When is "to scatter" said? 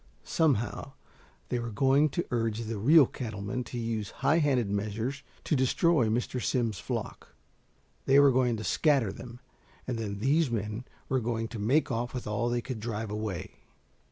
8.57-9.11